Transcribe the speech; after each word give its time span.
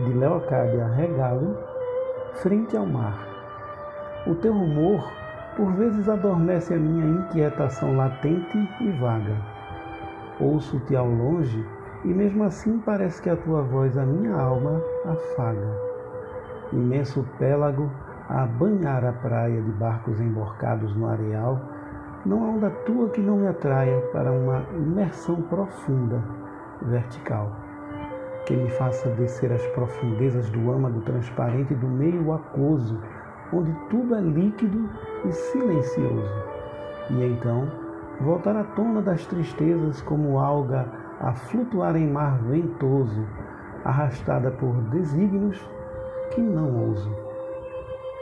de 0.00 0.12
Leocádia 0.12 0.86
Regalo, 0.88 1.56
frente 2.34 2.76
ao 2.76 2.86
mar. 2.86 3.26
O 4.26 4.34
teu 4.34 4.52
humor 4.52 5.02
por 5.56 5.72
vezes 5.72 6.08
adormece 6.08 6.74
a 6.74 6.78
minha 6.78 7.06
inquietação 7.06 7.96
latente 7.96 8.58
e 8.80 8.90
vaga. 8.92 9.36
Ouço-te 10.40 10.96
ao 10.96 11.08
longe 11.08 11.66
e 12.04 12.08
mesmo 12.08 12.44
assim 12.44 12.78
parece 12.78 13.20
que 13.20 13.30
a 13.30 13.36
tua 13.36 13.62
voz 13.62 13.96
a 13.98 14.04
minha 14.04 14.34
alma 14.34 14.82
afaga. 15.04 15.68
Imenso 16.72 17.26
pélago 17.38 17.90
a 18.28 18.46
banhar 18.46 19.04
a 19.04 19.12
praia 19.12 19.60
de 19.60 19.70
barcos 19.72 20.20
emborcados 20.20 20.94
no 20.94 21.08
areal, 21.08 21.60
não 22.24 22.44
há 22.44 22.48
onda 22.48 22.70
tua 22.86 23.08
que 23.08 23.20
não 23.20 23.38
me 23.38 23.48
atraia 23.48 24.00
para 24.12 24.30
uma 24.30 24.62
imersão 24.72 25.42
profunda, 25.42 26.22
vertical, 26.82 27.50
que 28.46 28.54
me 28.56 28.68
faça 28.70 29.08
descer 29.10 29.52
as 29.52 29.64
profundezas 29.68 30.48
do 30.50 30.70
âmago 30.70 31.00
transparente 31.02 31.74
do 31.74 31.86
meio 31.86 32.32
aquoso, 32.32 32.98
onde 33.52 33.72
tudo 33.88 34.14
é 34.14 34.20
líquido 34.20 34.88
e 35.24 35.32
silencioso. 35.32 36.44
E 37.10 37.24
então 37.24 37.70
voltar 38.20 38.56
à 38.56 38.64
tona 38.64 39.00
das 39.02 39.26
tristezas 39.26 40.00
como 40.02 40.38
alga 40.38 40.86
a 41.20 41.32
flutuar 41.32 41.96
em 41.96 42.06
mar 42.06 42.38
ventoso, 42.42 43.26
arrastada 43.84 44.50
por 44.50 44.74
desígnios 44.90 45.60
que 46.30 46.40
não 46.40 46.88
ouso. 46.88 47.29